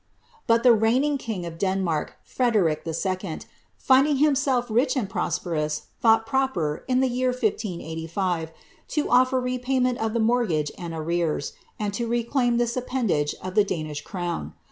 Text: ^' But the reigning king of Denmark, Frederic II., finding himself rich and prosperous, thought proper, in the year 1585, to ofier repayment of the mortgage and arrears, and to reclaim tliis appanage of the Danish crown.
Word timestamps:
^' 0.01 0.03
But 0.47 0.63
the 0.63 0.73
reigning 0.73 1.19
king 1.19 1.45
of 1.45 1.59
Denmark, 1.59 2.15
Frederic 2.23 2.81
II., 2.87 3.37
finding 3.77 4.15
himself 4.17 4.65
rich 4.67 4.95
and 4.97 5.07
prosperous, 5.07 5.89
thought 5.99 6.25
proper, 6.25 6.83
in 6.87 7.01
the 7.01 7.07
year 7.07 7.27
1585, 7.27 8.51
to 8.87 9.05
ofier 9.05 9.43
repayment 9.43 9.99
of 9.99 10.13
the 10.13 10.19
mortgage 10.19 10.71
and 10.75 10.95
arrears, 10.95 11.53
and 11.79 11.93
to 11.93 12.07
reclaim 12.07 12.57
tliis 12.57 12.75
appanage 12.75 13.35
of 13.43 13.53
the 13.53 13.63
Danish 13.63 14.01
crown. 14.03 14.53